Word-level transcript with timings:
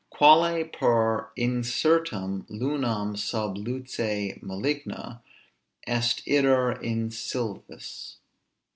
Quale 0.09 0.65
per 0.65 1.29
incertam 1.37 2.43
lunam 2.49 3.15
sub 3.15 3.55
luce 3.55 4.35
maligna 4.41 5.21
Est 5.85 6.25
iter 6.27 6.71
in 6.81 7.11
sylvis. 7.11 8.15